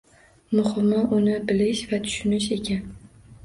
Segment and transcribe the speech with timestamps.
[0.59, 2.93] Muhimi, uni bilish va tushunish ekan.